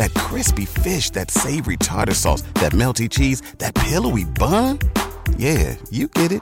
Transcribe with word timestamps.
That 0.00 0.14
crispy 0.14 0.64
fish, 0.64 1.10
that 1.10 1.30
savory 1.30 1.76
tartar 1.76 2.14
sauce, 2.14 2.40
that 2.54 2.72
melty 2.72 3.06
cheese, 3.06 3.42
that 3.58 3.74
pillowy 3.74 4.24
bun. 4.24 4.78
Yeah, 5.36 5.76
you 5.90 6.08
get 6.08 6.32
it 6.32 6.40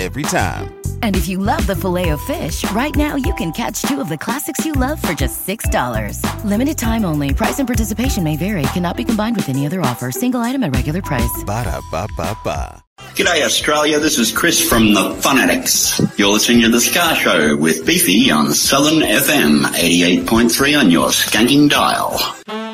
every 0.00 0.22
time. 0.22 0.72
And 1.02 1.14
if 1.14 1.28
you 1.28 1.36
love 1.36 1.66
the 1.66 1.76
filet 1.76 2.08
of 2.08 2.20
fish, 2.22 2.64
right 2.70 2.96
now 2.96 3.16
you 3.16 3.34
can 3.34 3.52
catch 3.52 3.82
two 3.82 4.00
of 4.00 4.08
the 4.08 4.16
classics 4.16 4.64
you 4.64 4.72
love 4.72 5.02
for 5.02 5.12
just 5.12 5.46
$6. 5.46 6.22
Limited 6.44 6.78
time 6.78 7.04
only. 7.04 7.34
Price 7.34 7.58
and 7.58 7.68
participation 7.68 8.24
may 8.24 8.38
vary. 8.38 8.62
Cannot 8.72 8.96
be 8.96 9.04
combined 9.04 9.36
with 9.36 9.50
any 9.50 9.66
other 9.66 9.82
offer. 9.82 10.10
Single 10.10 10.40
item 10.40 10.64
at 10.64 10.74
regular 10.74 11.02
price. 11.02 11.44
Ba 11.44 11.64
da 11.64 11.82
ba 11.90 12.08
ba 12.16 12.34
ba. 12.42 12.82
G'day 13.14 13.44
Australia, 13.44 13.98
this 13.98 14.18
is 14.18 14.32
Chris 14.32 14.66
from 14.66 14.94
the 14.94 15.14
Phonetics. 15.20 16.00
You're 16.18 16.32
listening 16.32 16.62
to 16.62 16.70
The 16.70 16.80
Ska 16.80 17.16
Show 17.16 17.56
with 17.56 17.84
Beefy 17.84 18.30
on 18.30 18.54
Southern 18.54 19.02
FM 19.02 19.64
88.3 19.64 20.80
on 20.80 20.90
your 20.90 21.08
skanking 21.08 21.68
dial. 21.68 22.18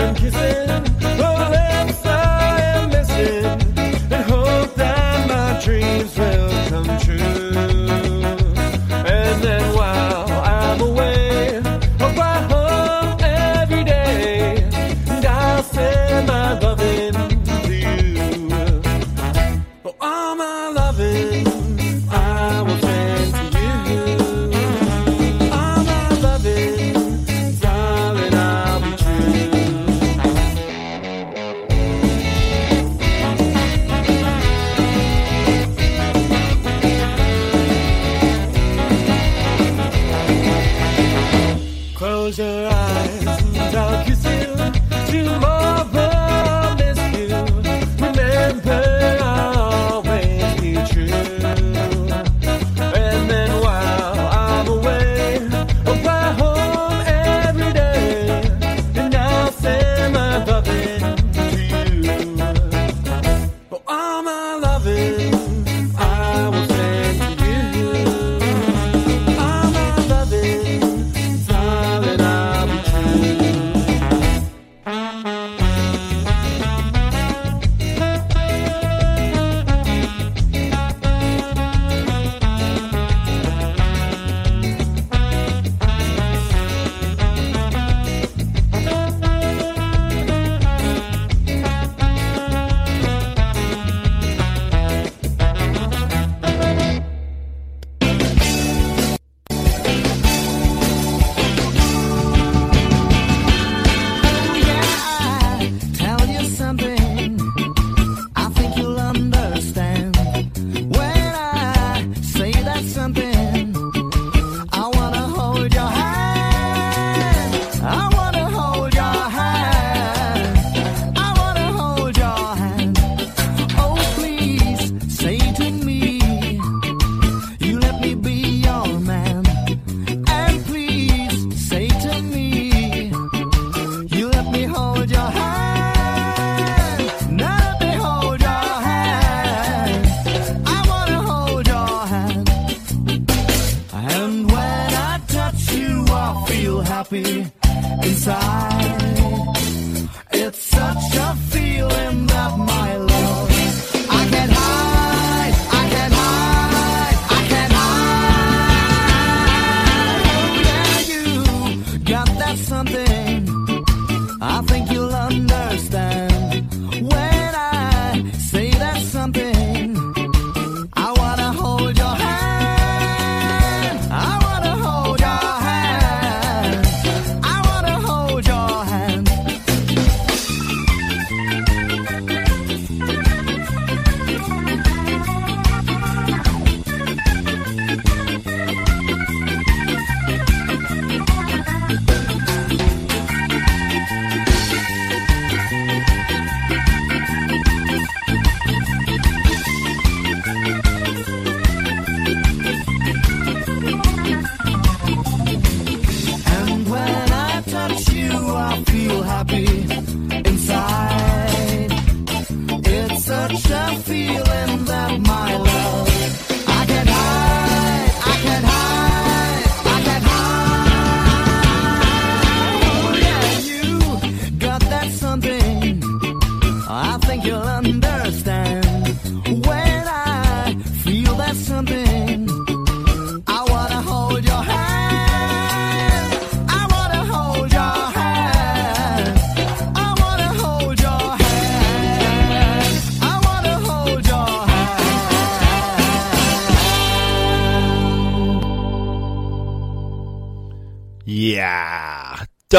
am 0.00 0.14
kissing 0.14 0.87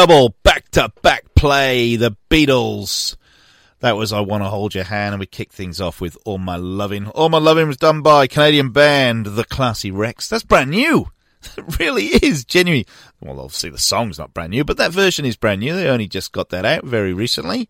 double 0.09 0.35
back 0.43 0.67
to 0.69 0.91
back 1.03 1.35
play. 1.35 1.95
The 1.95 2.15
Beatles. 2.31 3.15
That 3.81 3.95
was 3.95 4.11
I 4.11 4.21
Want 4.21 4.43
to 4.43 4.49
Hold 4.49 4.73
Your 4.73 4.83
Hand, 4.83 5.13
and 5.13 5.19
we 5.19 5.27
kicked 5.27 5.53
things 5.53 5.79
off 5.79 6.01
with 6.01 6.17
All 6.25 6.39
My 6.39 6.55
Loving. 6.55 7.07
All 7.09 7.29
My 7.29 7.37
Loving 7.37 7.67
was 7.67 7.77
done 7.77 8.01
by 8.01 8.25
Canadian 8.25 8.71
band 8.71 9.27
The 9.27 9.43
Classy 9.43 9.91
Wrecks. 9.91 10.27
That's 10.27 10.43
brand 10.43 10.71
new. 10.71 11.07
It 11.57 11.79
really 11.79 12.07
is, 12.07 12.43
genuinely. 12.43 12.85
Well, 13.21 13.39
obviously 13.39 13.69
the 13.69 13.77
song's 13.77 14.19
not 14.19 14.33
brand 14.33 14.49
new, 14.49 14.65
but 14.65 14.75
that 14.75 14.91
version 14.91 15.23
is 15.23 15.37
brand 15.37 15.61
new. 15.61 15.73
They 15.73 15.87
only 15.87 16.07
just 16.07 16.33
got 16.33 16.49
that 16.49 16.65
out 16.65 16.83
very 16.83 17.13
recently. 17.13 17.69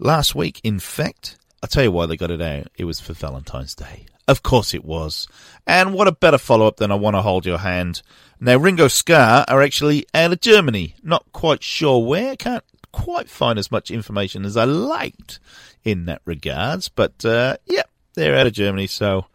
Last 0.00 0.34
week, 0.34 0.60
in 0.64 0.80
fact. 0.80 1.36
I'll 1.62 1.68
tell 1.68 1.84
you 1.84 1.92
why 1.92 2.06
they 2.06 2.16
got 2.16 2.32
it 2.32 2.42
out. 2.42 2.66
It 2.76 2.86
was 2.86 2.98
for 2.98 3.12
Valentine's 3.12 3.76
Day. 3.76 4.06
Of 4.26 4.42
course 4.42 4.74
it 4.74 4.84
was. 4.84 5.28
And 5.64 5.94
what 5.94 6.08
a 6.08 6.12
better 6.12 6.38
follow 6.38 6.66
up 6.66 6.78
than 6.78 6.90
I 6.90 6.96
Want 6.96 7.14
to 7.14 7.22
Hold 7.22 7.46
Your 7.46 7.58
Hand. 7.58 8.02
Now, 8.44 8.58
Ringo 8.58 8.88
Ska 8.88 9.46
are 9.48 9.62
actually 9.62 10.04
out 10.12 10.34
of 10.34 10.40
Germany. 10.42 10.96
Not 11.02 11.24
quite 11.32 11.62
sure 11.62 12.04
where. 12.04 12.36
Can't 12.36 12.62
quite 12.92 13.30
find 13.30 13.58
as 13.58 13.70
much 13.70 13.90
information 13.90 14.44
as 14.44 14.54
I 14.54 14.64
liked 14.64 15.40
in 15.82 16.04
that 16.04 16.20
regards. 16.26 16.90
But, 16.90 17.24
uh, 17.24 17.56
yeah, 17.64 17.84
they're 18.12 18.36
out 18.36 18.46
of 18.46 18.52
Germany. 18.52 18.86
So, 18.86 19.28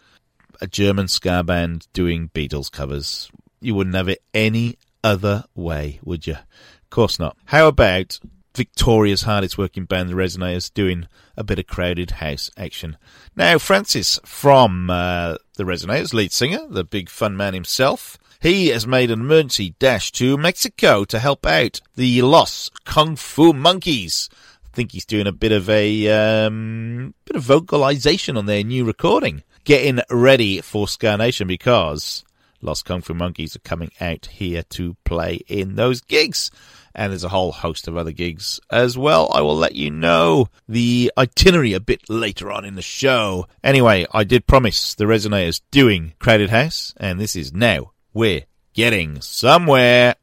a 0.62 0.68
German 0.68 1.08
ska 1.08 1.44
band 1.44 1.88
doing 1.92 2.30
Beatles 2.36 2.72
covers. 2.72 3.32
You 3.60 3.74
wouldn't 3.74 3.96
have 3.96 4.10
it 4.10 4.22
any 4.32 4.78
other 5.04 5.46
way, 5.56 6.00
would 6.04 6.28
you? 6.28 6.34
Of 6.34 6.90
course 6.92 7.18
not. 7.18 7.36
How 7.46 7.68
about 7.68 8.20
Victoria's 8.56 9.24
hardest 9.24 9.58
working 9.58 9.86
band, 9.86 10.10
the 10.10 10.14
Resignators, 10.14 10.72
doing 10.72 11.08
a 11.36 11.44
bit 11.44 11.58
of 11.58 11.66
crowded 11.66 12.12
house 12.12 12.52
action. 12.58 12.96
Now, 13.36 13.58
Francis 13.58 14.20
from 14.24 14.92
uh, 14.92 15.38
the 15.56 15.64
Resignators, 15.64 16.14
lead 16.14 16.32
singer, 16.32 16.68
the 16.70 16.84
big 16.84 17.10
fun 17.10 17.36
man 17.36 17.56
himself, 17.56 18.20
he 18.40 18.68
has 18.68 18.88
made 18.88 19.12
an 19.12 19.20
emergency 19.20 19.76
dash 19.80 20.12
to 20.14 20.38
Mexico 20.38 21.04
to 21.06 21.20
help 21.20 21.46
out 21.46 21.82
the 21.96 22.22
Los 22.22 22.70
Kung 22.86 23.16
Fu 23.16 23.52
Monkeys. 23.54 24.30
I 24.66 24.70
think 24.76 24.94
he's 24.94 25.06
doing 25.06 25.28
a 25.28 25.34
bit 25.34 25.52
of 25.52 25.70
a 25.70 26.08
um, 26.08 27.14
bit 27.26 27.36
of 27.36 27.44
vocalization 27.44 28.38
on 28.38 28.46
their 28.46 28.64
new 28.64 28.86
recording, 28.86 29.44
getting 29.66 30.00
ready 30.10 30.62
for 30.62 30.88
Ska 30.88 31.18
Nation 31.18 31.48
because 31.48 32.24
Los 32.62 32.82
Kung 32.82 33.02
Fu 33.02 33.14
Monkeys 33.14 33.56
are 33.56 33.60
coming 33.60 33.92
out 34.00 34.28
here 34.28 34.64
to 34.70 34.96
play 35.04 35.42
in 35.48 35.76
those 35.76 36.00
gigs 36.00 36.50
and 36.96 37.12
there's 37.12 37.24
a 37.24 37.30
whole 37.30 37.52
host 37.52 37.88
of 37.88 37.98
other 37.98 38.12
gigs 38.12 38.60
as 38.72 38.98
well. 38.98 39.30
I 39.34 39.42
will 39.42 39.56
let 39.56 39.76
you 39.76 39.92
know 39.92 40.48
the 40.68 41.12
itinerary 41.18 41.74
a 41.74 41.80
bit 41.80 42.10
later 42.10 42.52
on 42.52 42.66
in 42.66 42.76
the 42.76 42.82
show. 42.82 43.48
Anyway, 43.64 44.06
I 44.12 44.24
did 44.24 44.48
promise 44.48 44.96
the 44.96 45.06
Resignators 45.06 45.62
doing 45.72 46.14
Crowded 46.20 46.50
House, 46.50 46.94
and 46.98 47.20
this 47.20 47.36
is 47.36 47.54
now 47.54 47.92
we're 48.20 48.44
getting 48.74 49.22
somewhere. 49.22 50.14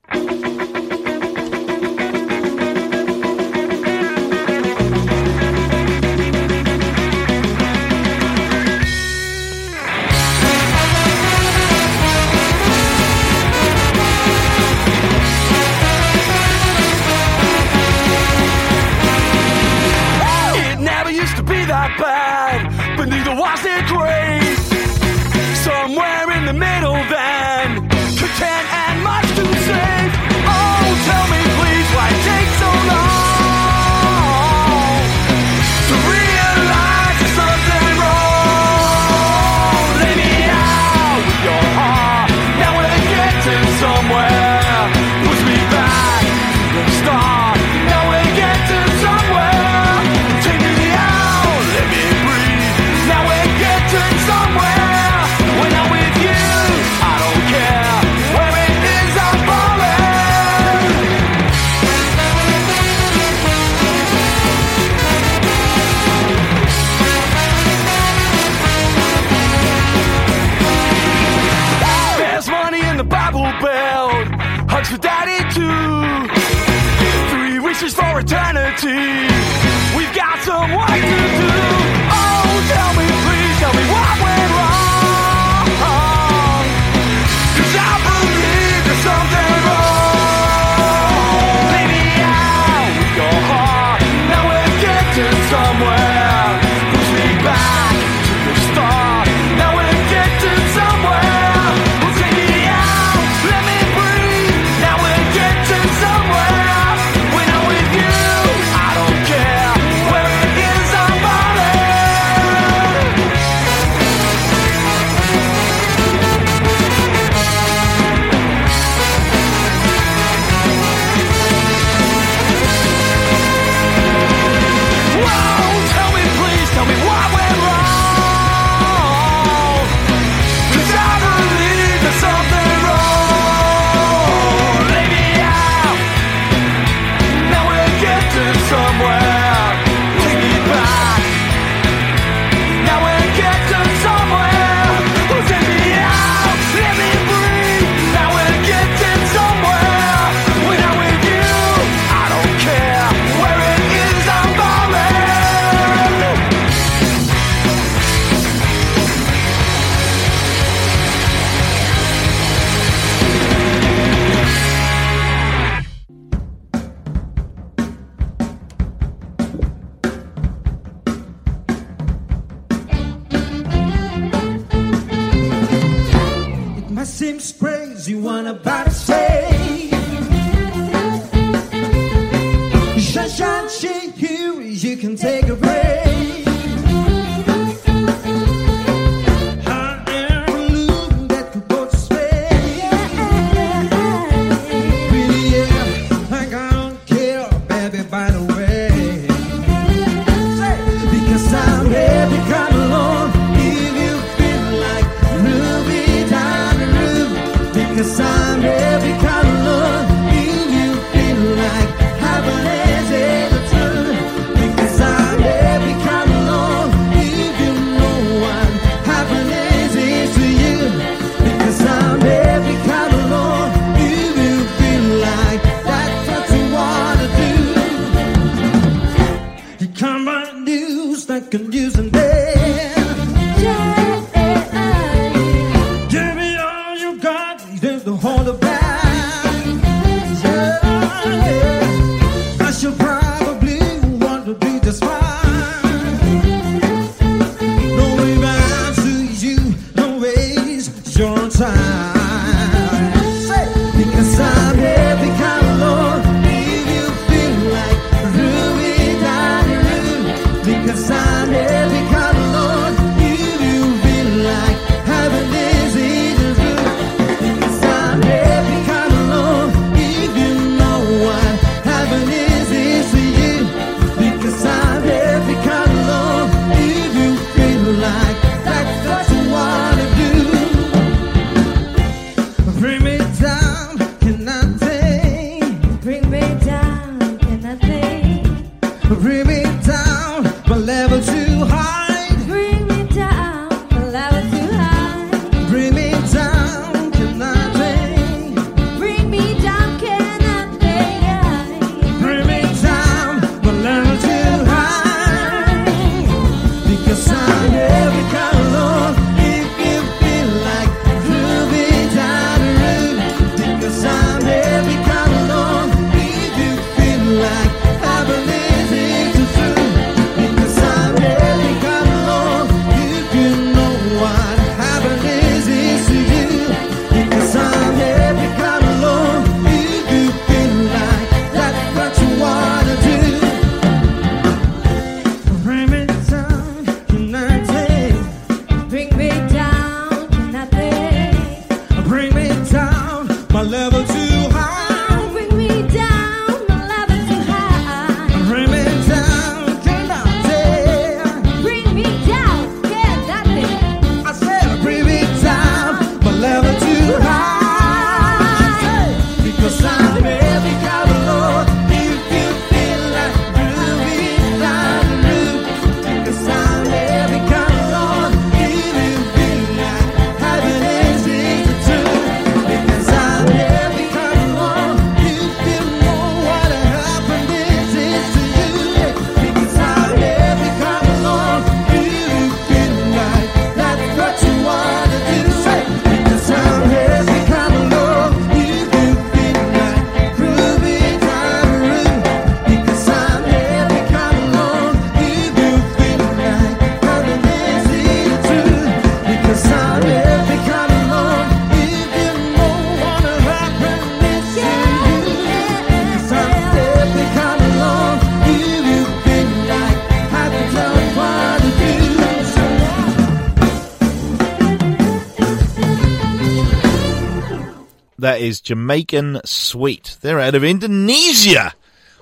Is 418.47 418.61
Jamaican 418.61 419.41
Suite. 419.45 420.19
They're 420.21 420.39
out 420.39 420.55
of 420.55 420.63
Indonesia. 420.63 421.75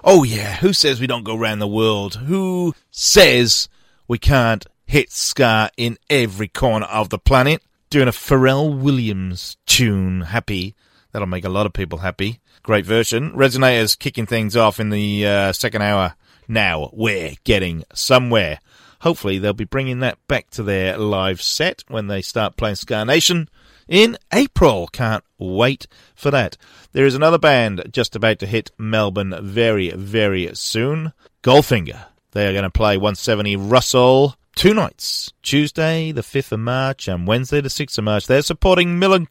Oh 0.02 0.22
yeah, 0.22 0.54
who 0.54 0.72
says 0.72 0.98
we 0.98 1.06
don't 1.06 1.22
go 1.22 1.36
round 1.36 1.60
the 1.60 1.66
world? 1.66 2.14
Who 2.14 2.74
says 2.90 3.68
we 4.08 4.16
can't 4.16 4.64
hit 4.86 5.12
ska 5.12 5.70
in 5.76 5.98
every 6.08 6.48
corner 6.48 6.86
of 6.86 7.10
the 7.10 7.18
planet? 7.18 7.62
Doing 7.90 8.08
a 8.08 8.10
Pharrell 8.10 8.74
Williams 8.74 9.58
tune, 9.66 10.22
happy. 10.22 10.74
That'll 11.12 11.28
make 11.28 11.44
a 11.44 11.50
lot 11.50 11.66
of 11.66 11.74
people 11.74 11.98
happy. 11.98 12.40
Great 12.62 12.86
version. 12.86 13.32
Resignators 13.32 13.98
kicking 13.98 14.24
things 14.24 14.56
off 14.56 14.80
in 14.80 14.88
the 14.88 15.26
uh, 15.26 15.52
second 15.52 15.82
hour. 15.82 16.14
Now 16.48 16.88
we're 16.94 17.34
getting 17.44 17.84
somewhere. 17.92 18.60
Hopefully 19.00 19.36
they'll 19.36 19.52
be 19.52 19.64
bringing 19.64 19.98
that 19.98 20.26
back 20.26 20.48
to 20.52 20.62
their 20.62 20.96
live 20.96 21.42
set 21.42 21.84
when 21.88 22.06
they 22.06 22.22
start 22.22 22.56
playing 22.56 22.76
Ska 22.76 23.04
Nation 23.04 23.50
in 23.86 24.16
April. 24.32 24.86
Can't 24.86 25.22
wait 25.44 25.86
for 26.14 26.30
that. 26.30 26.56
There 26.92 27.06
is 27.06 27.14
another 27.14 27.38
band 27.38 27.90
just 27.92 28.16
about 28.16 28.38
to 28.40 28.46
hit 28.46 28.70
Melbourne 28.78 29.34
very, 29.42 29.90
very 29.90 30.50
soon. 30.54 31.12
Goldfinger. 31.42 32.06
They 32.32 32.48
are 32.48 32.52
going 32.52 32.64
to 32.64 32.70
play 32.70 32.96
170 32.96 33.56
Russell 33.56 34.36
two 34.54 34.74
nights. 34.74 35.32
Tuesday, 35.42 36.12
the 36.12 36.22
5th 36.22 36.52
of 36.52 36.60
March, 36.60 37.08
and 37.08 37.26
Wednesday, 37.26 37.60
the 37.60 37.68
6th 37.68 37.98
of 37.98 38.04
March. 38.04 38.26
They're 38.26 38.42
supporting 38.42 38.98
Millen. 38.98 39.26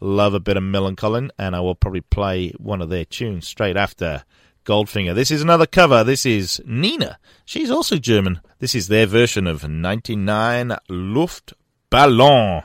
Love 0.00 0.34
a 0.34 0.40
bit 0.40 0.56
of 0.56 0.62
Millen 0.62 0.96
and 1.38 1.56
I 1.56 1.60
will 1.60 1.74
probably 1.74 2.02
play 2.02 2.50
one 2.58 2.80
of 2.80 2.88
their 2.88 3.04
tunes 3.04 3.48
straight 3.48 3.76
after 3.76 4.22
Goldfinger. 4.64 5.14
This 5.14 5.30
is 5.30 5.42
another 5.42 5.66
cover. 5.66 6.04
This 6.04 6.24
is 6.24 6.60
Nena. 6.64 7.18
She's 7.44 7.70
also 7.70 7.96
German. 7.96 8.40
This 8.58 8.74
is 8.74 8.88
their 8.88 9.06
version 9.06 9.46
of 9.46 9.68
99 9.68 10.76
Luftballon. 10.88 12.64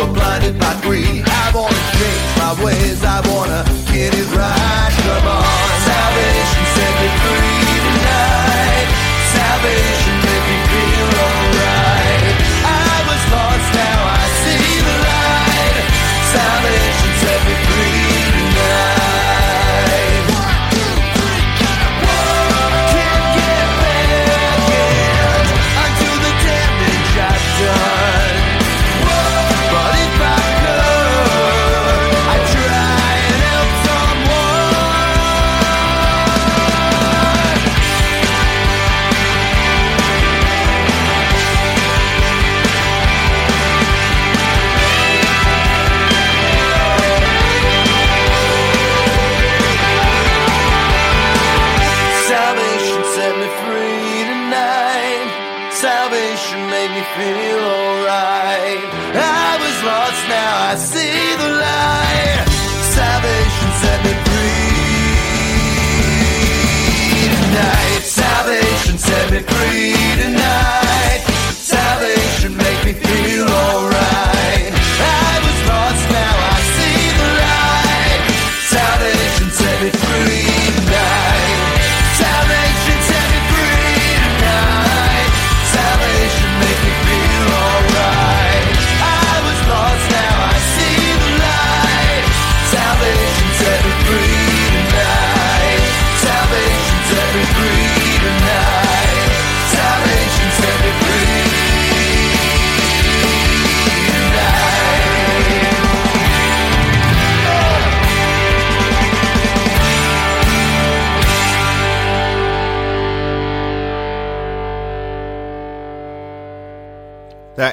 are 0.00 0.12
blinded 0.12 0.58
by 0.58 0.78
greed. 0.82 1.24
I 1.26 1.50
wanna 1.54 1.82
change 1.98 2.36
my 2.38 2.64
ways, 2.64 3.04
I 3.04 3.20
wanna 3.28 3.64
get 3.92 4.14
it 4.14 4.28
right. 4.36 4.92
Come 5.02 5.26
on. 5.26 5.77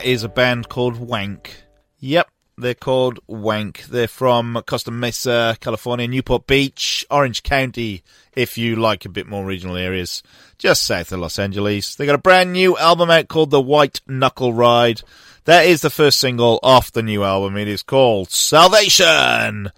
Is 0.06 0.24
a 0.24 0.30
band 0.30 0.70
called 0.70 0.98
Wank. 0.98 1.64
Yep, 1.98 2.30
they're 2.60 2.76
called 2.76 3.20
Wank. 3.26 3.86
They're 3.86 4.08
from 4.08 4.62
Costa 4.68 4.92
Mesa, 4.92 5.58
California, 5.60 6.08
Newport 6.08 6.46
Beach, 6.46 7.04
Orange 7.10 7.42
County, 7.42 8.04
if 8.36 8.56
you 8.56 8.76
like 8.76 9.04
a 9.06 9.10
bit 9.10 9.26
more 9.26 9.44
regional 9.44 9.76
areas, 9.76 10.22
just 10.60 10.84
south 10.84 11.12
of 11.12 11.22
Los 11.22 11.40
Angeles. 11.40 11.96
They 11.96 12.06
got 12.06 12.14
a 12.14 12.20
brand 12.20 12.54
new 12.54 12.78
album 12.78 13.10
out 13.10 13.30
called 13.30 13.50
The 13.50 13.60
White 13.60 14.02
Knuckle 14.08 14.54
Ride. 14.54 15.02
That 15.46 15.66
is 15.66 15.82
the 15.82 15.90
first 15.90 16.20
single 16.20 16.60
off 16.62 16.92
the 16.92 17.02
new 17.02 17.24
album. 17.24 17.58
It 17.58 17.68
is 17.68 17.82
called 17.82 18.30
Salvation. 18.30 19.72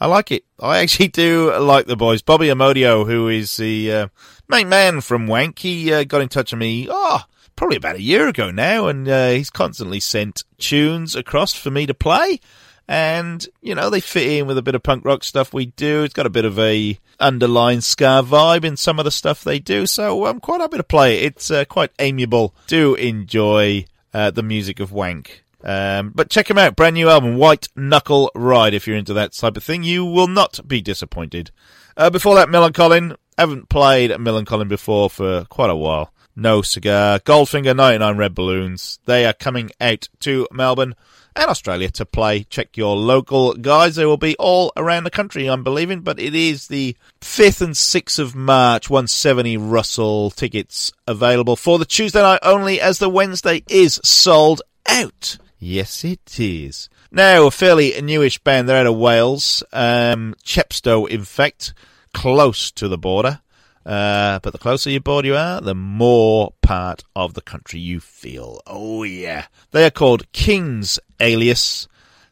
I 0.00 0.06
like 0.06 0.32
it. 0.32 0.44
I 0.58 0.78
actually 0.78 1.08
do 1.08 1.54
like 1.58 1.84
the 1.84 1.96
boys. 1.96 2.22
Bobby 2.22 2.46
Amodio, 2.46 3.06
who 3.06 3.28
is 3.28 3.58
the 3.58 3.92
uh, 3.92 4.08
main 4.48 4.70
man 4.70 5.02
from 5.02 5.26
Wank, 5.26 5.58
he 5.58 5.92
uh, 5.92 6.04
got 6.04 6.22
in 6.22 6.30
touch 6.30 6.52
with 6.52 6.60
me. 6.60 6.88
Oh, 6.90 7.24
probably 7.56 7.76
about 7.76 7.96
a 7.96 8.02
year 8.02 8.28
ago 8.28 8.50
now, 8.50 8.86
and 8.86 9.08
uh, 9.08 9.30
he's 9.30 9.50
constantly 9.50 10.00
sent 10.00 10.44
tunes 10.58 11.16
across 11.16 11.54
for 11.54 11.70
me 11.70 11.86
to 11.86 11.94
play. 11.94 12.40
And 12.88 13.44
you 13.60 13.74
know 13.74 13.90
they 13.90 14.00
fit 14.00 14.28
in 14.28 14.46
with 14.46 14.58
a 14.58 14.62
bit 14.62 14.76
of 14.76 14.82
punk 14.82 15.04
rock 15.04 15.24
stuff 15.24 15.52
we 15.52 15.66
do. 15.66 16.04
It's 16.04 16.14
got 16.14 16.26
a 16.26 16.30
bit 16.30 16.44
of 16.44 16.56
a 16.58 16.98
underlying 17.18 17.80
ska 17.80 18.22
vibe 18.24 18.64
in 18.64 18.76
some 18.76 19.00
of 19.00 19.04
the 19.04 19.10
stuff 19.10 19.42
they 19.42 19.58
do, 19.58 19.86
so 19.86 20.26
I'm 20.26 20.38
quite 20.38 20.60
happy 20.60 20.76
to 20.76 20.84
play 20.84 21.16
it. 21.16 21.24
It's 21.24 21.50
uh, 21.50 21.64
quite 21.64 21.90
amiable. 21.98 22.54
Do 22.68 22.94
enjoy 22.94 23.86
uh, 24.14 24.30
the 24.30 24.44
music 24.44 24.78
of 24.78 24.92
Wank. 24.92 25.42
Um, 25.64 26.12
but 26.14 26.30
check 26.30 26.48
him 26.48 26.58
out, 26.58 26.76
brand 26.76 26.94
new 26.94 27.08
album, 27.08 27.38
White 27.38 27.68
Knuckle 27.74 28.30
Ride. 28.36 28.72
If 28.72 28.86
you're 28.86 28.96
into 28.96 29.14
that 29.14 29.32
type 29.32 29.56
of 29.56 29.64
thing, 29.64 29.82
you 29.82 30.04
will 30.04 30.28
not 30.28 30.60
be 30.68 30.80
disappointed. 30.80 31.50
Uh, 31.96 32.10
before 32.10 32.36
that, 32.36 32.48
Millencolin. 32.48 33.16
Haven't 33.36 33.68
played 33.68 34.12
Millencolin 34.12 34.68
before 34.68 35.10
for 35.10 35.44
quite 35.46 35.68
a 35.68 35.76
while. 35.76 36.10
No 36.38 36.60
Cigar, 36.60 37.18
Goldfinger 37.18 37.74
99 37.74 38.16
Red 38.18 38.34
Balloons. 38.34 38.98
They 39.06 39.24
are 39.24 39.32
coming 39.32 39.70
out 39.80 40.10
to 40.20 40.46
Melbourne 40.52 40.94
and 41.34 41.46
Australia 41.46 41.90
to 41.92 42.04
play. 42.04 42.44
Check 42.44 42.76
your 42.76 42.94
local 42.94 43.54
guys. 43.54 43.96
They 43.96 44.04
will 44.04 44.18
be 44.18 44.36
all 44.38 44.70
around 44.76 45.04
the 45.04 45.10
country, 45.10 45.48
I'm 45.48 45.64
believing, 45.64 46.00
but 46.00 46.20
it 46.20 46.34
is 46.34 46.68
the 46.68 46.94
5th 47.22 47.62
and 47.62 47.74
6th 47.74 48.18
of 48.18 48.34
March, 48.34 48.90
170 48.90 49.56
Russell 49.56 50.30
tickets 50.30 50.92
available 51.06 51.56
for 51.56 51.78
the 51.78 51.86
Tuesday 51.86 52.20
night 52.20 52.40
only 52.42 52.82
as 52.82 52.98
the 52.98 53.08
Wednesday 53.08 53.62
is 53.68 53.98
sold 54.04 54.60
out. 54.86 55.38
Yes, 55.58 56.04
it 56.04 56.38
is. 56.38 56.90
Now, 57.10 57.46
a 57.46 57.50
fairly 57.50 57.98
newish 58.02 58.38
band. 58.40 58.68
They're 58.68 58.76
out 58.76 58.86
of 58.86 58.96
Wales. 58.98 59.62
Um, 59.72 60.34
Chepstow, 60.44 61.08
in 61.08 61.24
fact, 61.24 61.72
close 62.12 62.70
to 62.72 62.88
the 62.88 62.98
border. 62.98 63.40
Uh, 63.86 64.40
but 64.40 64.52
the 64.52 64.58
closer 64.58 64.90
you 64.90 64.98
board 64.98 65.24
you 65.24 65.36
are, 65.36 65.60
the 65.60 65.74
more 65.74 66.52
part 66.60 67.04
of 67.14 67.34
the 67.34 67.40
country 67.40 67.78
you 67.78 68.00
feel. 68.00 68.60
Oh 68.66 69.04
yeah. 69.04 69.46
They 69.70 69.86
are 69.86 69.90
called 69.90 70.30
King's 70.32 70.98
Alias. 71.20 71.86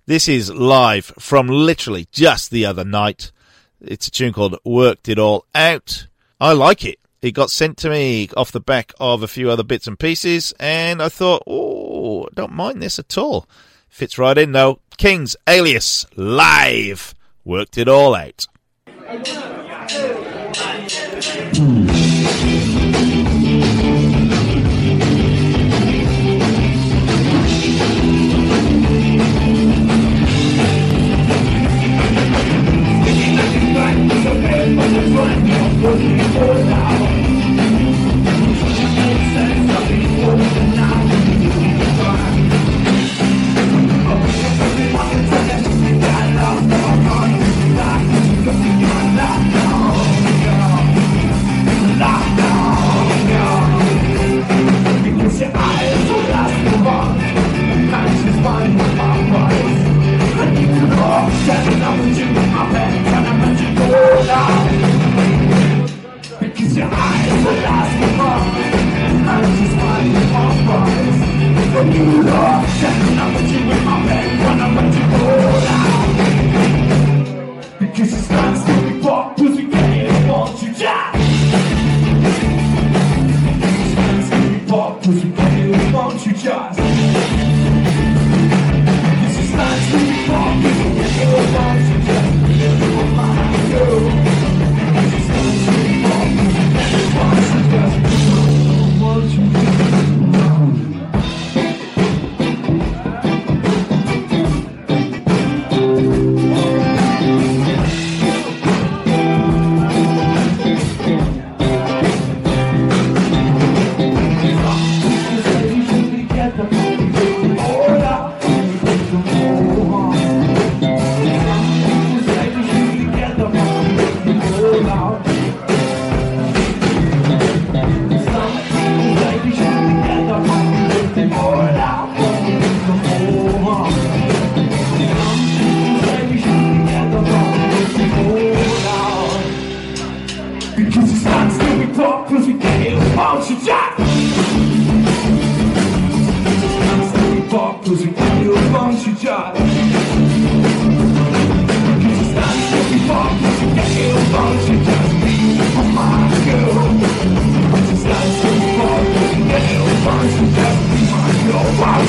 This 0.07 0.29
is 0.29 0.53
live 0.53 1.13
from 1.19 1.47
literally 1.47 2.09
just 2.11 2.51
the 2.51 2.67
other 2.67 2.85
night. 2.85 3.31
It's 3.81 4.09
a 4.09 4.11
tune 4.11 4.33
called 4.33 4.59
Worked 4.65 5.09
It 5.09 5.19
All 5.21 5.47
Out. 5.55 6.09
I 6.41 6.53
like 6.53 6.85
it. 6.85 6.99
It 7.23 7.33
got 7.33 7.53
sent 7.53 7.79
to 7.79 7.89
me 7.89 8.29
off 8.37 8.51
the 8.51 8.61
back 8.61 8.93
of 8.99 9.23
a 9.23 9.29
few 9.29 9.49
other 9.49 9.63
bits 9.63 9.87
and 9.87 9.99
pieces, 9.99 10.53
and 10.59 11.01
I 11.01 11.09
thought, 11.09 11.45
oh, 11.47 12.29
don't 12.35 12.53
mind 12.53 12.83
this 12.83 12.99
at 12.99 13.17
all. 13.17 13.47
Fits 13.89 14.19
right 14.19 14.37
in 14.37 14.51
though. 14.51 14.81
King's 14.97 15.37
Alias 15.47 16.05
live. 16.17 17.15
Worked 17.45 17.79
it 17.79 17.89
all 17.89 18.15
out. 18.17 18.47
Cause 35.85 36.01
we 36.01 36.14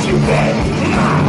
survive. 0.06 1.25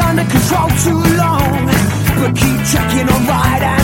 under 0.00 0.24
control 0.24 0.68
too 0.84 1.02
long. 1.16 1.66
But 2.18 2.32
keep 2.36 2.60
checking 2.72 3.08
on 3.08 3.26
right 3.26 3.79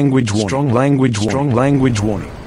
language 0.00 0.32
warning. 0.32 0.48
Strong 0.48 0.72
language 0.72 1.18
warning. 1.18 1.30
Strong 1.30 1.50
language 1.52 2.00
warning. 2.00 2.39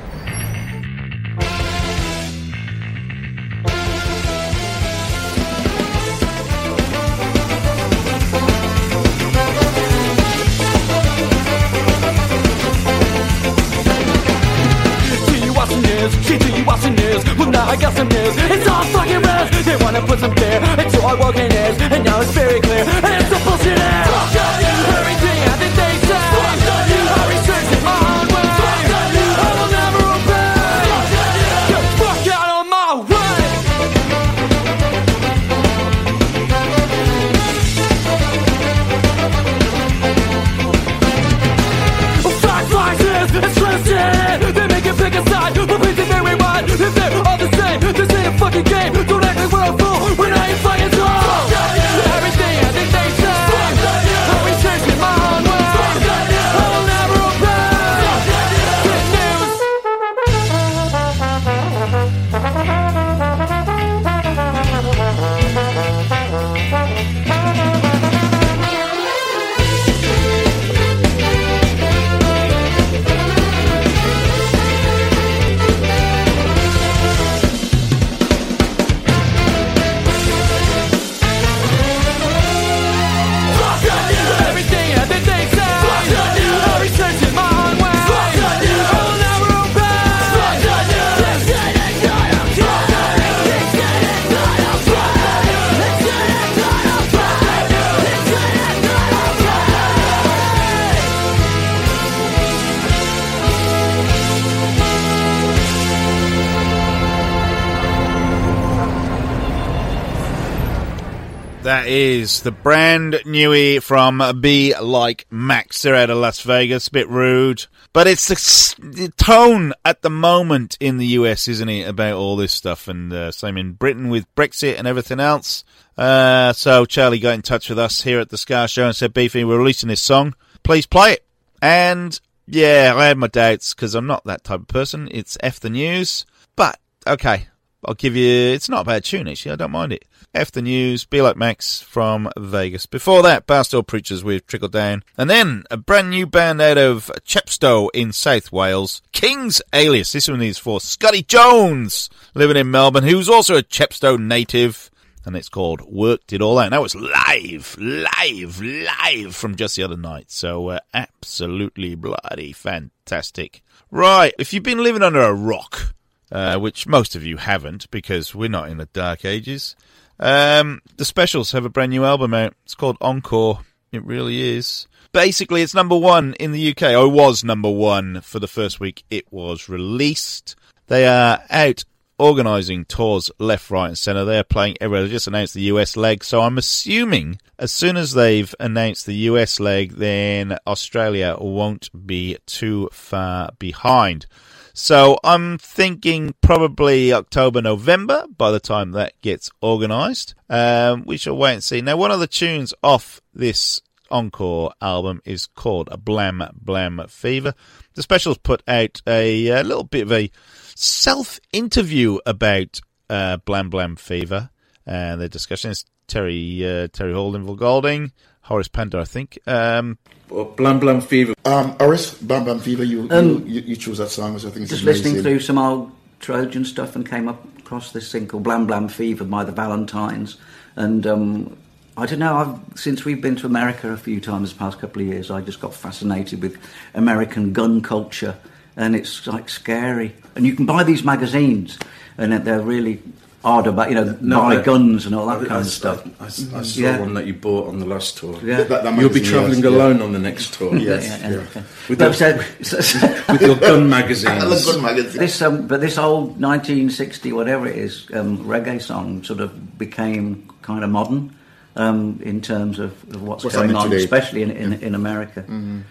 The 112.44 112.52
brand 112.52 113.13
newie 113.25 113.81
from 113.81 114.41
Be 114.41 114.77
Like 114.77 115.25
Max. 115.31 115.81
They're 115.81 115.96
out 115.96 116.10
of 116.10 116.17
Las 116.17 116.41
Vegas. 116.41 116.89
a 116.89 116.91
Bit 116.91 117.08
rude. 117.08 117.67
But 117.94 118.06
it's 118.06 118.27
the, 118.27 118.85
the 118.85 119.08
tone 119.15 119.71
at 119.85 120.02
the 120.02 120.10
moment 120.10 120.75
in 120.81 120.98
the 120.98 121.06
US, 121.06 121.48
isn't 121.48 121.69
it, 121.69 121.87
about 121.87 122.17
all 122.17 122.35
this 122.35 122.52
stuff? 122.52 122.89
And 122.89 123.13
uh, 123.13 123.31
same 123.31 123.58
in 123.58 123.71
Britain 123.71 124.10
with 124.10 124.25
Brexit 124.35 124.77
and 124.77 124.85
everything 124.85 125.21
else. 125.21 125.63
Uh, 125.98 126.52
so 126.52 126.83
Charlie 126.83 127.19
got 127.19 127.35
in 127.35 127.44
touch 127.44 127.69
with 127.69 127.79
us 127.79 128.02
here 128.02 128.19
at 128.19 128.27
the 128.27 128.37
Ska 128.37 128.67
Show 128.67 128.87
and 128.87 128.96
said, 128.96 129.13
Beefy, 129.13 129.46
we're 129.46 129.58
releasing 129.58 129.87
this 129.87 130.02
song. 130.02 130.35
Please 130.63 130.85
play 130.85 131.13
it. 131.13 131.25
And 131.62 132.19
yeah, 132.46 132.91
I 132.94 133.06
had 133.06 133.17
my 133.17 133.27
doubts 133.27 133.73
because 133.73 133.96
I'm 133.96 134.08
not 134.08 134.25
that 134.25 134.44
type 134.44 134.60
of 134.60 134.67
person. 134.67 135.08
It's 135.12 135.37
F 135.39 135.62
the 135.62 135.69
news. 135.69 136.25
But 136.58 136.77
okay, 137.08 137.48
I'll 137.85 137.94
give 137.94 138.17
you. 138.17 138.29
It's 138.29 138.67
not 138.67 138.81
a 138.81 138.85
bad 138.85 139.06
tune 139.06 139.29
actually. 139.29 139.54
I 139.54 139.56
don't 139.56 139.71
mind 139.71 139.94
it. 139.94 140.04
F 140.34 140.52
the 140.52 140.62
news. 140.62 141.06
Be 141.06 141.21
like 141.21 141.38
Max 141.38 141.81
from 141.81 142.29
Vegas. 142.38 142.86
Before 142.86 143.21
that, 143.21 143.46
Bar 143.46 143.63
Stool 143.63 143.84
Preachers 143.84 144.23
with 144.23 144.48
Trickle 144.48 144.69
Down, 144.69 145.04
and 145.17 145.29
then 145.29 145.63
a 145.69 145.77
brand 145.77 146.10
new 146.10 146.25
band 146.25 146.62
out 146.62 146.77
of 146.77 147.12
Chepstow 147.23 147.90
in 147.94 148.12
South 148.12 148.52
Wales, 148.52 149.02
Kings 149.12 149.62
Alias. 149.73 150.12
This 150.12 150.27
one 150.27 150.42
is 150.42 150.58
for 150.58 150.81
Scotty 150.81 151.21
Jones, 151.21 152.10
living 152.34 152.58
in 152.58 152.71
Melbourne, 152.71 153.04
who's 153.04 153.29
also 153.29 153.56
a 153.56 153.63
Chepstow 153.63 154.19
native. 154.19 154.90
And 155.25 155.38
it's 155.38 155.50
called 155.50 155.81
Worked 155.81 156.34
It 156.34 156.42
All 156.42 156.60
Out. 156.60 156.65
And 156.65 156.73
that 156.73 156.81
was 156.81 156.96
live, 156.96 157.77
live, 157.79 158.60
live 158.62 159.36
from 159.36 159.56
just 159.56 159.77
the 159.77 159.84
other 159.84 159.96
night. 159.96 160.29
So 160.31 160.67
uh, 160.67 160.79
absolutely 160.94 161.96
bloody 161.96 162.52
fantastic. 162.52 163.63
Right, 163.90 164.34
if 164.38 164.52
you've 164.52 164.63
been 164.63 164.84
living 164.84 165.04
under 165.04 165.21
a 165.21 165.34
rock, 165.34 165.94
uh, 166.31 166.58
which 166.58 166.88
most 166.88 167.15
of 167.15 167.23
you 167.23 167.38
haven't 167.38 167.90
because 167.92 168.34
we're 168.34 168.50
not 168.50 168.67
in 168.67 168.77
the 168.77 168.88
dark 168.88 169.23
ages. 169.23 169.75
Um, 170.19 170.81
the 170.97 171.05
Specials 171.05 171.51
have 171.51 171.65
a 171.65 171.69
brand 171.69 171.91
new 171.91 172.05
album 172.05 172.33
out. 172.33 172.53
It's 172.63 172.75
called 172.75 172.97
Encore. 173.01 173.61
It 173.91 174.05
really 174.05 174.57
is. 174.57 174.87
Basically, 175.11 175.61
it's 175.61 175.75
number 175.75 175.97
one 175.97 176.33
in 176.39 176.51
the 176.51 176.71
UK. 176.71 176.93
Or 176.93 177.07
was 177.09 177.43
number 177.43 177.69
one 177.69 178.21
for 178.21 178.39
the 178.39 178.47
first 178.47 178.79
week 178.79 179.03
it 179.09 179.31
was 179.31 179.69
released. 179.69 180.55
They 180.87 181.07
are 181.07 181.43
out 181.49 181.83
organising 182.19 182.85
tours 182.85 183.31
left, 183.39 183.69
right, 183.69 183.87
and 183.87 183.97
centre. 183.97 184.25
They're 184.25 184.43
playing 184.43 184.77
everywhere. 184.79 185.03
They 185.03 185.09
just 185.09 185.27
announced 185.27 185.53
the 185.53 185.61
US 185.63 185.97
leg, 185.97 186.23
so 186.23 186.41
I'm 186.41 186.57
assuming 186.57 187.39
as 187.59 187.71
soon 187.71 187.97
as 187.97 188.13
they've 188.13 188.53
announced 188.59 189.05
the 189.05 189.15
US 189.15 189.59
leg, 189.59 189.93
then 189.93 190.57
Australia 190.67 191.35
won't 191.39 191.89
be 192.05 192.37
too 192.45 192.89
far 192.91 193.51
behind. 193.59 194.25
So 194.74 195.17
I'm 195.24 195.60
thinking 195.60 196.34
probably 196.42 197.13
October, 197.13 197.62
November 197.62 198.26
by 198.36 198.52
the 198.52 198.60
time 198.60 198.92
that 198.92 199.13
gets 199.21 199.52
organised. 199.62 200.34
Um, 200.50 201.04
we 201.06 201.17
shall 201.17 201.38
wait 201.38 201.54
and 201.54 201.63
see. 201.63 201.82
Now, 201.82 201.96
one 201.96 202.12
of 202.12 202.19
the 202.19 202.28
tunes 202.28 202.74
off 202.84 203.21
this 203.34 203.82
Encore 204.10 204.74
album 204.82 205.21
is 205.26 205.48
called 205.48 205.90
a 205.92 205.98
Blam 205.98 206.44
Blam 206.56 207.06
Fever. 207.08 207.54
The 207.94 208.02
Specials 208.02 208.38
put 208.40 208.63
out 208.67 209.02
a, 209.08 209.48
a 209.48 209.63
little 209.63 209.84
bit 209.84 210.04
of 210.04 210.12
a 210.12 210.32
self 210.76 211.40
interview 211.52 212.17
about 212.26 212.82
uh, 213.10 213.38
Blam 213.38 213.69
Blam 213.69 213.96
Fever 213.96 214.50
and 214.86 215.21
the 215.21 215.30
discussion 215.30 215.71
is 215.71 215.86
Terry 216.08 216.65
uh, 216.65 216.88
Terry 216.92 217.13
Hall 217.13 217.36
and 217.36 217.46
Lynval 217.46 217.58
Golding, 217.58 218.12
Horace 218.44 218.67
Panter, 218.67 219.00
I 219.00 219.06
think. 219.06 219.39
Um, 219.48 219.98
Well, 220.29 220.46
Blam 220.46 220.79
Blam 220.79 221.02
Fever. 221.02 221.33
Um, 221.46 221.75
Oris, 221.79 222.13
Bam 222.15 222.46
Bam 222.46 222.60
Fever, 222.60 222.83
you, 222.83 223.08
Um, 223.10 223.29
you, 223.29 223.56
you, 223.56 223.62
you 223.62 223.75
chose 223.75 223.98
that 224.00 224.10
song, 224.10 224.33
which 224.33 224.46
I 224.46 224.50
think 224.50 224.63
is 224.63 224.69
Just 224.69 224.83
amazing. 224.83 225.04
listening 225.13 225.23
through 225.23 225.39
some 225.39 225.58
old 225.58 225.91
Trojan 226.19 226.65
stuff 226.65 226.96
and 226.96 227.08
came 227.10 227.27
up 227.27 227.46
across 227.58 227.91
this 227.91 228.12
thing 228.12 228.27
called 228.27 228.44
Blam 228.44 228.65
Blam 228.67 228.87
Fever 228.87 229.23
by 229.23 229.44
the 229.44 229.52
Valentines. 229.52 230.37
And 230.75 231.06
um, 231.08 231.58
I 231.96 232.06
don't 232.06 232.19
know, 232.19 232.35
I've, 232.35 232.77
since 232.79 233.06
we've 233.06 233.21
been 233.21 233.35
to 233.37 233.46
America 233.48 233.91
a 233.91 233.98
few 233.98 234.19
times 234.19 234.52
the 234.52 234.60
past 234.60 234.79
couple 234.79 235.02
of 235.02 235.08
years, 235.08 235.31
I 235.31 235.41
just 235.41 235.60
got 235.60 235.73
fascinated 235.73 236.41
with 236.41 236.58
American 236.94 237.54
gun 237.54 237.81
culture. 237.81 238.35
And 238.75 238.96
it's 238.96 239.27
like 239.27 239.50
scary. 239.50 240.15
And 240.35 240.46
you 240.46 240.56
can 240.56 240.65
buy 240.65 240.83
these 240.83 241.04
magazines, 241.04 241.77
and 242.17 242.33
they're 242.44 242.60
really 242.62 243.02
odd 243.46 243.67
about, 243.67 243.89
you 243.89 243.96
know, 243.96 244.17
No, 244.21 244.37
buy 244.41 244.58
I- 244.58 244.62
guns 244.62 245.06
and 245.06 245.13
all 245.13 245.25
that 245.27 245.37
I- 245.41 245.46
kind 245.46 245.52
I- 245.52 245.60
of 245.60 245.65
stuff. 245.67 246.04
I, 246.21 246.25
I 246.25 246.29
saw 246.29 246.79
Yeah. 246.81 247.00
one 247.00 247.13
that 247.15 247.27
you 247.27 247.33
bought 247.33 247.67
on 247.67 247.79
the 247.79 247.85
last 247.85 248.17
tour. 248.17 248.39
Yeah. 248.44 248.63
That- 248.63 248.83
that 248.83 249.00
You'll 249.00 249.10
be 249.10 249.19
travelling 249.21 249.62
yes, 249.62 249.63
yeah. 249.63 249.69
alone 249.77 250.02
on 250.02 250.13
the 250.13 250.19
next 250.19 250.54
tour. 250.54 250.75
Yes, 250.75 251.06
Yeah, 251.06 251.29
yeah. 251.29 251.37
okay. 251.37 251.63
With, 251.89 252.00
your, 252.02 252.13
so- 252.13 252.79
so- 252.81 253.23
with 253.33 253.41
your 253.41 253.56
gun 253.56 253.89
magazines. 253.89 254.44
I 254.67 254.71
gun 254.71 254.81
magazine. 254.81 255.19
This, 255.19 255.41
um, 255.41 255.67
but 255.67 255.81
this 255.81 255.98
old 255.98 256.39
1960 256.41 257.33
whatever 257.33 257.67
it 257.67 257.75
is 257.77 258.06
um, 258.13 258.37
reggae 258.46 258.81
song 258.81 259.23
sort 259.23 259.41
of 259.41 259.77
became 259.77 260.48
kind 260.62 260.83
of 260.83 260.89
modern 260.89 261.35
um, 261.76 262.19
in 262.24 262.40
terms 262.42 262.78
of, 262.80 262.92
of 263.13 263.24
what's, 263.24 263.44
What's 263.44 263.56
going 263.56 263.76
on, 263.76 263.90
today. 263.90 264.04
especially 264.04 264.44
in, 264.44 264.52
in, 264.52 264.74
in 264.74 264.96
America. 264.96 265.44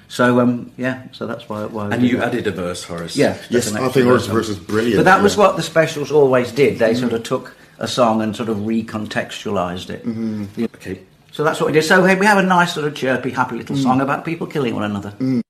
So 0.08 0.40
um, 0.40 0.70
yeah, 0.76 1.02
so 1.12 1.26
that's 1.26 1.48
why. 1.48 1.64
why 1.64 1.88
we 1.88 1.94
And 1.94 2.02
you 2.04 2.18
that. 2.18 2.28
added 2.28 2.46
a 2.46 2.52
verse, 2.52 2.84
Horace. 2.84 3.16
Yeah, 3.16 3.36
Yes, 3.50 3.74
I 3.74 3.88
think 3.88 4.06
Horace 4.06 4.26
verse 4.26 4.48
is 4.48 4.58
brilliant, 4.58 4.96
But 4.98 5.04
that 5.04 5.22
was 5.22 5.36
what 5.36 5.56
the 5.56 5.62
specials 5.62 6.12
always 6.12 6.52
did. 6.52 6.78
They 6.78 6.94
sort 6.94 7.12
of 7.12 7.22
took 7.24 7.56
a 7.78 7.88
song 7.88 8.22
and 8.22 8.34
sort 8.36 8.48
of 8.48 8.58
recontextualized 8.58 9.90
it. 9.90 10.04
Mm-hmm. 10.06 10.64
Okay. 10.76 11.00
So 11.32 11.42
that's 11.44 11.58
what 11.60 11.66
we 11.68 11.72
did. 11.72 11.82
So 11.84 12.04
hey, 12.04 12.14
we 12.14 12.26
have 12.26 12.38
a 12.38 12.42
nice 12.42 12.74
sort 12.74 12.86
of 12.86 12.94
chirpy, 12.94 13.30
happy 13.30 13.56
little 13.56 13.74
Mm. 13.76 13.82
song 13.82 14.00
about 14.00 14.24
people 14.24 14.46
killing 14.46 14.74
one 14.74 14.84
another. 14.84 15.14
Did 15.18 15.41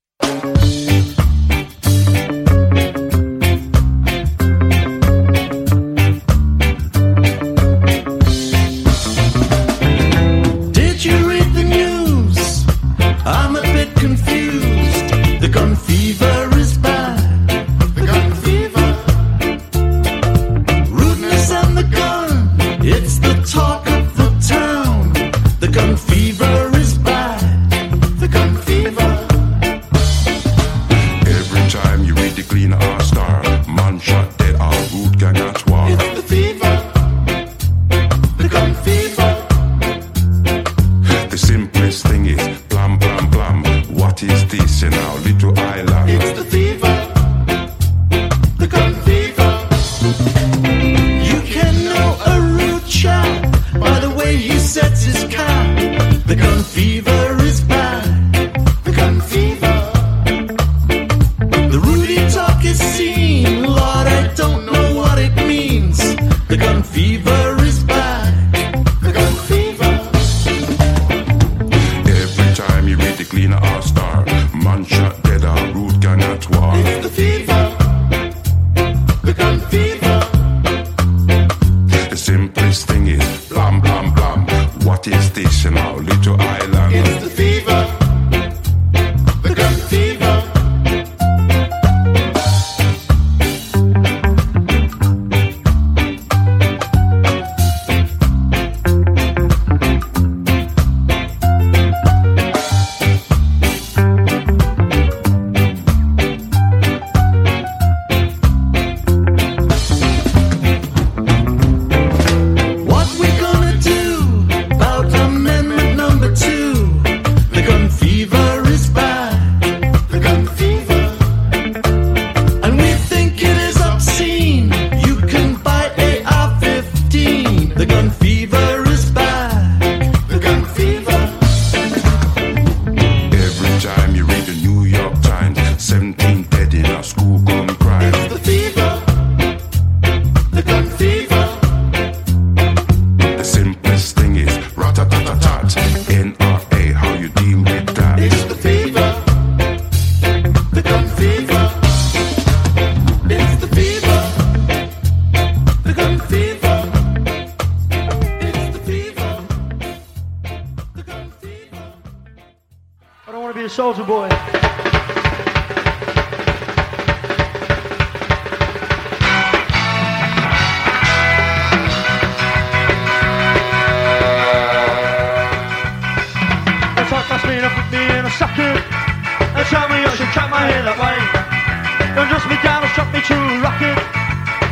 Now 182.72 182.86
shot 182.96 183.12
me 183.12 183.20
to 183.20 183.34
rocket. 183.60 183.98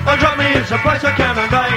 And 0.09 0.21
drop 0.21 0.39
me 0.39 0.47
in 0.57 0.65
so 0.65 0.79
place 0.79 1.05
I 1.05 1.13
can 1.13 1.37
and 1.37 1.53
I 1.53 1.70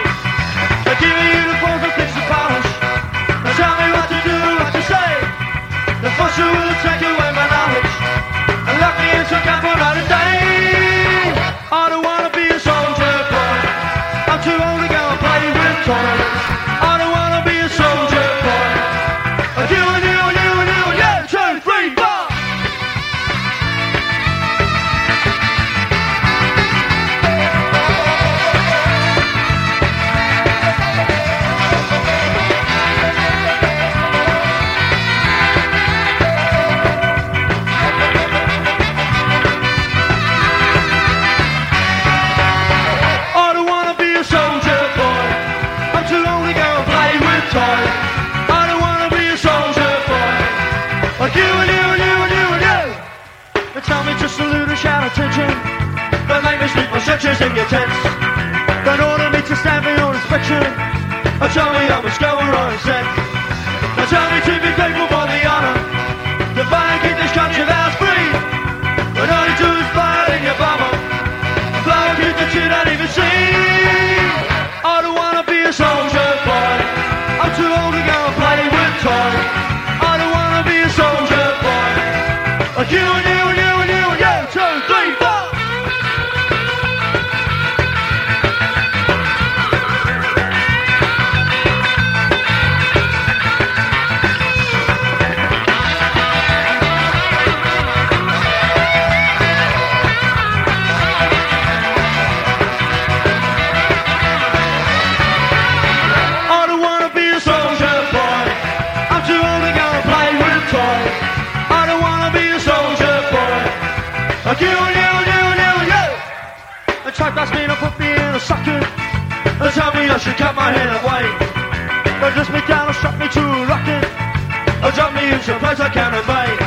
things 125.44 125.56
a 125.56 125.60
place 125.60 125.80
I 125.80 125.90
can't 125.90 126.16
evade. 126.16 126.60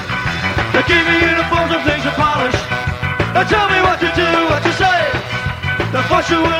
They 0.75 0.83
give 0.85 1.05
me 1.09 1.17
uniforms 1.25 1.73
and 1.73 1.83
things 1.89 2.05
to 2.05 2.13
polish. 2.13 2.57
They 3.33 3.45
tell 3.49 3.69
me 3.73 3.81
what 3.81 3.99
to 4.01 4.11
do, 4.13 4.29
what 4.53 4.63
to 4.63 4.73
say. 4.77 5.01
They 5.93 6.03
force 6.09 6.29
you 6.31 6.56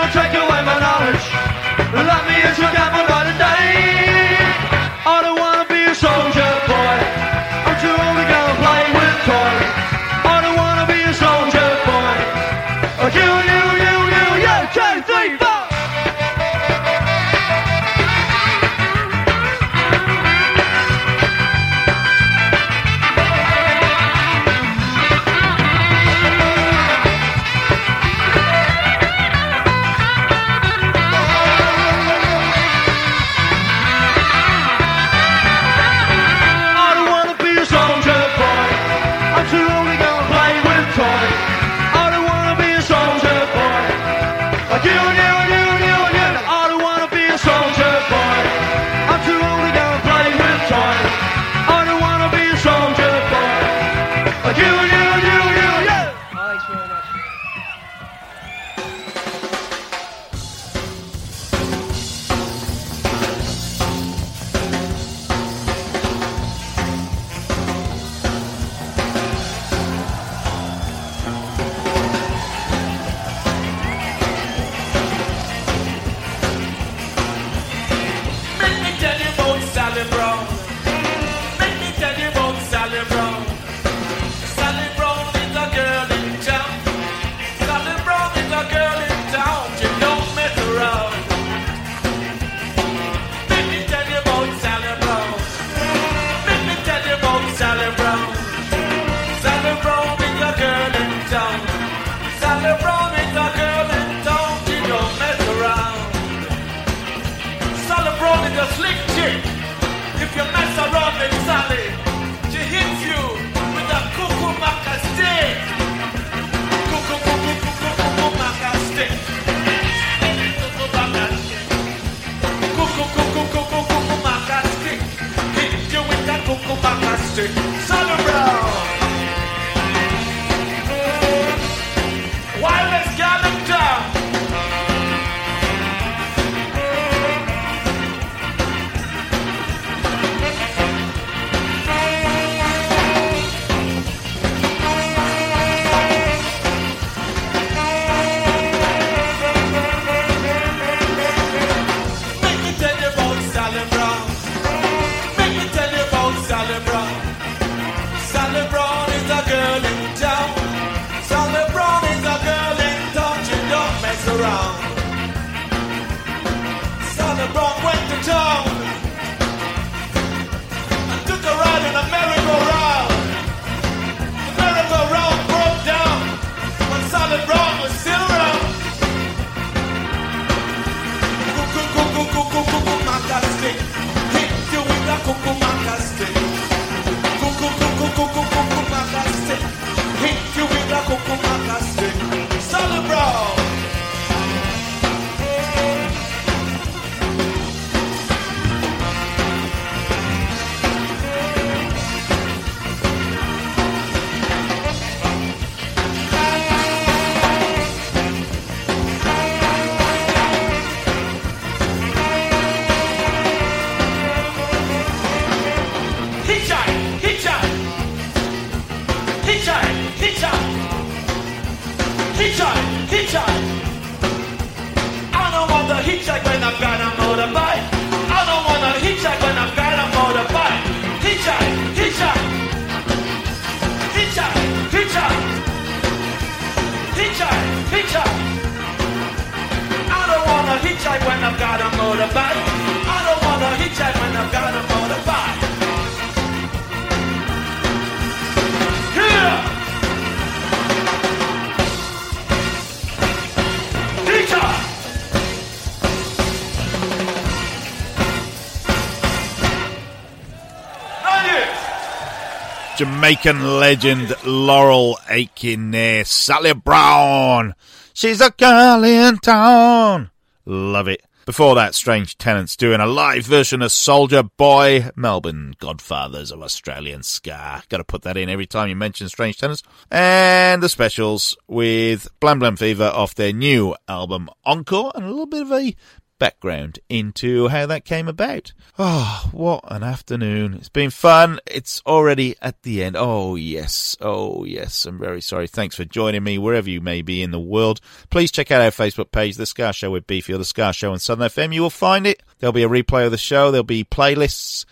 Jamaican 263.27 263.81
legend 263.81 264.37
Laurel 264.45 265.19
Aitken 265.29 265.91
there. 265.91 266.25
Sally 266.25 266.73
Brown. 266.75 267.75
She's 268.15 268.41
a 268.41 268.51
girl 268.51 269.03
in 269.03 269.39
town. 269.39 270.31
Love 270.65 271.09
it. 271.09 271.25
Before 271.45 271.75
that, 271.75 271.97
Strange 271.97 272.39
Tenants 272.39 272.77
doing 272.77 273.01
a 273.01 273.07
live 273.07 273.45
version 273.45 273.83
of 273.83 273.91
Soldier 273.91 274.45
Boy, 274.45 275.11
Melbourne, 275.17 275.75
Godfathers 275.81 276.53
of 276.53 276.63
Australian 276.63 277.25
Ska. 277.25 277.83
Got 277.89 277.97
to 277.97 278.05
put 278.05 278.23
that 278.23 278.37
in 278.37 278.49
every 278.49 278.67
time 278.67 278.89
you 278.89 278.95
mention 278.95 279.29
Strange 279.29 279.59
Tenants. 279.59 279.83
And 280.09 280.81
the 280.81 280.89
specials 280.89 281.57
with 281.67 282.29
Blam 282.39 282.61
Blam 282.61 282.77
Fever 282.77 283.11
off 283.13 283.35
their 283.35 283.53
new 283.53 283.97
album 284.07 284.49
Encore, 284.65 285.11
and 285.17 285.25
a 285.25 285.29
little 285.29 285.47
bit 285.47 285.63
of 285.63 285.73
a 285.73 285.97
background 286.39 286.99
into 287.09 287.69
how 287.69 287.87
that 287.87 288.05
came 288.05 288.29
about. 288.29 288.73
Oh, 288.99 289.49
what 289.53 289.85
an 289.89 290.03
afternoon. 290.03 290.75
It's 290.75 290.89
been 290.89 291.11
fun. 291.11 291.61
It's 291.67 292.03
already 292.07 292.57
at 292.61 292.83
the 292.83 293.03
end. 293.03 293.17
Oh, 293.19 293.55
yes. 293.57 294.17
Oh, 294.21 294.65
yes. 294.65 295.07
I'm 295.07 295.19
very 295.19 295.41
sorry. 295.41 295.67
Thanks 295.67 295.97
for 295.97 296.05
joining 296.05 296.45
me 296.45 296.59
wherever 296.59 296.89
you 296.89 297.01
may 297.01 297.23
be 297.23 297.43
in 297.43 297.51
the 297.51 297.61
world. 297.61 298.01
Please 298.31 298.51
check 298.51 298.71
out 298.71 298.83
our 298.83 298.91
Facebook 298.91 299.31
page, 299.31 299.57
The 299.57 299.67
Ska 299.67 299.93
Show 299.93 300.11
with 300.11 300.27
Beefy 300.27 300.53
or 300.53 300.59
The 300.59 300.65
Ska 300.65 300.93
Show 300.93 301.13
on 301.13 301.19
Southern 301.19 301.49
FM. 301.49 301.75
You 301.75 301.83
will 301.83 301.91
find 301.91 302.27
it. 302.27 302.43
There'll 302.59 302.73
be 302.73 302.85
a 302.85 302.89
replay 302.89 303.25
of 303.25 303.31
the 303.31 303.39
show. 303.39 303.71
There'll 303.71 303.85
be 303.85 304.05
playlists. 304.05 304.85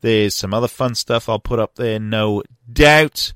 There's 0.00 0.34
some 0.34 0.54
other 0.54 0.68
fun 0.68 0.94
stuff 0.94 1.28
I'll 1.28 1.38
put 1.38 1.58
up 1.58 1.74
there, 1.74 1.98
no 1.98 2.42
doubt. 2.72 3.32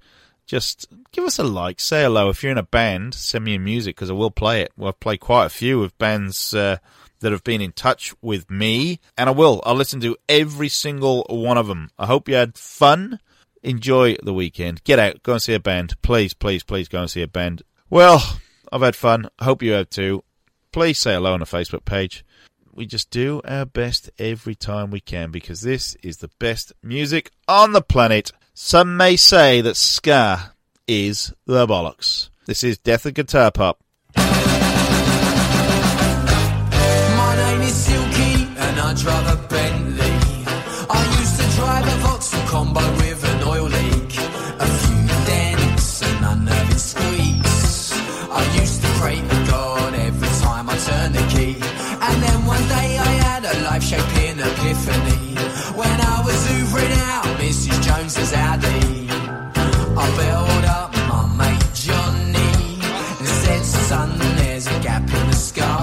Just 0.47 0.87
give 1.13 1.25
us 1.25 1.39
a 1.39 1.45
like, 1.45 1.81
say 1.81 2.03
hello. 2.03 2.29
If 2.29 2.43
you're 2.43 2.53
in 2.53 2.59
a 2.59 2.63
band, 2.63 3.15
send 3.15 3.45
me 3.45 3.53
your 3.53 3.61
music 3.61 3.97
because 3.97 4.11
I 4.11 4.15
will 4.15 4.31
play 4.31 4.63
it. 4.63 4.73
Well, 4.77 4.89
I've 4.89 5.01
played 5.01 5.21
quite 5.21 5.47
a 5.47 5.51
few 5.51 5.83
of 5.83 5.97
bands 5.99 6.55
uh, 6.55 6.79
that 7.25 7.33
have 7.33 7.43
been 7.43 7.63
in 7.63 7.73
touch 7.73 8.13
with 8.21 8.51
me, 8.51 9.01
and 9.17 9.31
I 9.31 9.33
will. 9.33 9.63
I'll 9.65 9.75
listen 9.75 9.99
to 10.01 10.15
every 10.29 10.69
single 10.69 11.25
one 11.31 11.57
of 11.57 11.67
them. 11.67 11.89
I 11.99 12.05
hope 12.05 12.29
you 12.29 12.35
had 12.35 12.59
fun. 12.59 13.19
Enjoy 13.63 14.17
the 14.23 14.35
weekend. 14.35 14.85
Get 14.85 14.99
out, 14.99 15.23
go 15.23 15.33
and 15.33 15.41
see 15.41 15.55
a 15.55 15.59
band. 15.59 16.01
Please, 16.03 16.35
please, 16.35 16.63
please 16.63 16.87
go 16.87 17.01
and 17.01 17.11
see 17.11 17.23
a 17.23 17.27
band. 17.27 17.63
Well, 17.89 18.39
I've 18.71 18.83
had 18.83 18.95
fun. 18.95 19.31
I 19.39 19.45
hope 19.45 19.63
you 19.63 19.73
have 19.73 19.89
too. 19.89 20.23
Please 20.71 20.99
say 20.99 21.15
hello 21.15 21.33
on 21.33 21.41
the 21.41 21.47
Facebook 21.47 21.87
page. 21.87 22.27
We 22.75 22.85
just 22.85 23.09
do 23.09 23.41
our 23.47 23.65
best 23.65 24.11
every 24.19 24.55
time 24.55 24.91
we 24.91 25.01
can 25.01 25.31
because 25.31 25.63
this 25.63 25.97
is 26.03 26.19
the 26.19 26.31
best 26.39 26.75
music 26.83 27.31
on 27.49 27.73
the 27.73 27.81
planet. 27.81 28.33
Some 28.53 28.99
may 28.99 29.17
say 29.17 29.63
that 29.63 29.79
ska 29.79 30.53
is 30.87 31.33
the 31.47 31.67
bollocks. 31.67 32.29
This 32.45 32.63
is 32.63 32.77
Death 32.77 33.07
of 33.07 33.15
Guitar 33.15 33.51
Pop. 33.51 33.81
And 38.75 38.83
I 38.83 38.93
drive 38.95 39.27
a 39.33 39.37
Bentley. 39.47 40.17
I 40.91 41.01
used 41.21 41.37
to 41.39 41.47
drive 41.57 41.87
a 41.87 41.97
Vauxhall 42.03 42.45
combo 42.49 42.81
with 42.97 43.23
an 43.23 43.43
oil 43.47 43.69
leak. 43.69 44.11
A 44.59 44.67
few 44.83 45.07
dents 45.31 46.03
and 46.03 46.25
unnerving 46.27 46.83
squeaks. 46.91 47.93
I 48.33 48.43
used 48.61 48.83
to 48.83 48.89
pray 48.99 49.19
to 49.21 49.39
God 49.47 49.95
every 49.95 50.33
time 50.43 50.69
I 50.69 50.77
turned 50.89 51.15
the 51.15 51.25
key. 51.33 51.55
And 52.03 52.17
then 52.21 52.47
one 52.47 52.67
day 52.67 52.99
I 52.99 53.13
had 53.27 53.45
a 53.45 53.55
life-shaping 53.63 54.41
epiphany. 54.41 55.39
When 55.79 55.97
I 56.13 56.23
was 56.27 56.41
hoovering 56.49 56.95
out 57.15 57.27
Mrs. 57.39 57.81
Jones's 57.81 58.33
Audi. 58.33 59.07
I 60.03 60.07
built 60.19 60.65
up 60.81 60.91
my 61.11 61.23
mate 61.39 61.71
Johnny 61.75 62.83
and 63.21 63.29
said, 63.43 63.63
son, 63.63 64.19
there's 64.39 64.67
a 64.67 64.77
gap 64.81 65.03
in 65.03 65.27
the 65.31 65.37
ska 65.37 65.74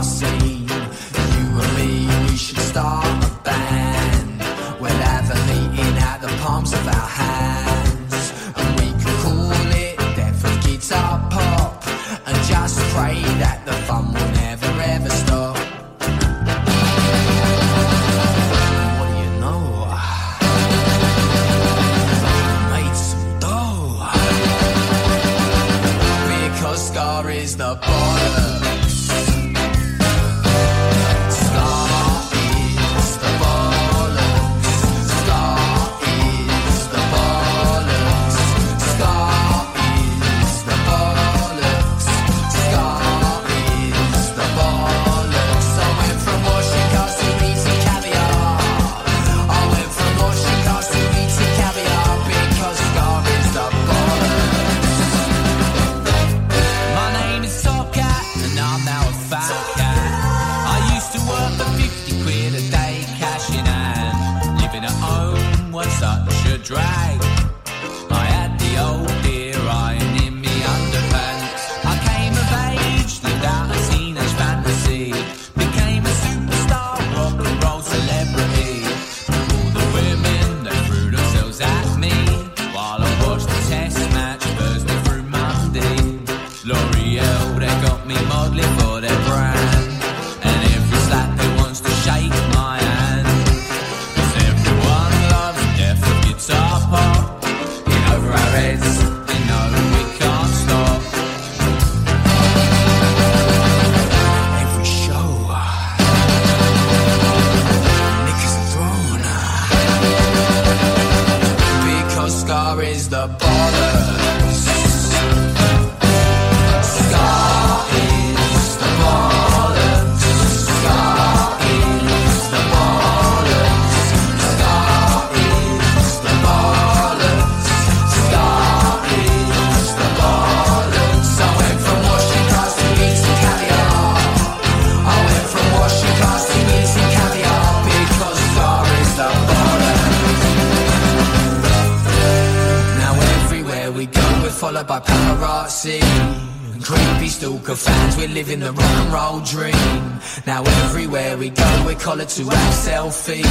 to 152.38 152.44
our 152.44 152.72
selfies. 152.72 153.51